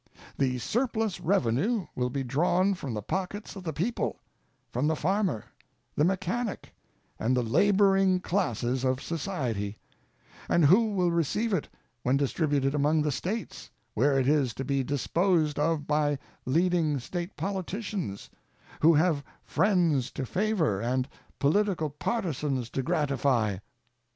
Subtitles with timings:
[0.35, 4.19] The surplus revenue will be drawn from the pockets of the people
[4.71, 5.45] from the farmer,
[5.95, 6.73] the mechanic,
[7.19, 9.77] and the laboring classes of society;
[10.47, 11.69] but who will receive it
[12.01, 17.37] when distributed among the States, where it is to be disposed of by leading State
[17.37, 18.31] politicians,
[18.79, 21.07] who have friends to favor and
[21.43, 23.57] political partisans to gratify